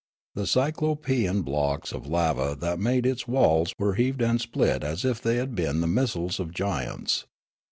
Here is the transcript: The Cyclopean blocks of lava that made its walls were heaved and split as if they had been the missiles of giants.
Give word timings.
The 0.33 0.47
Cyclopean 0.47 1.43
blocks 1.43 1.91
of 1.91 2.07
lava 2.07 2.57
that 2.59 2.79
made 2.79 3.05
its 3.05 3.27
walls 3.27 3.71
were 3.77 3.93
heaved 3.93 4.23
and 4.23 4.41
split 4.41 4.83
as 4.83 5.05
if 5.05 5.21
they 5.21 5.35
had 5.35 5.53
been 5.53 5.79
the 5.79 5.85
missiles 5.85 6.39
of 6.39 6.51
giants. 6.51 7.27